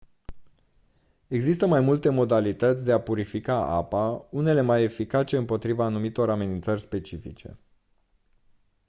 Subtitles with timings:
[1.27, 7.59] există mai multe modalități de a purifica apa unele mai eficace împotriva anumitor amenințări specifice